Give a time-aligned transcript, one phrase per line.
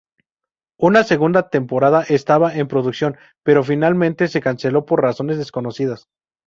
[0.79, 6.07] Una segunda temporada estaba en producción, pero finalmente se canceló por razones desconocidas.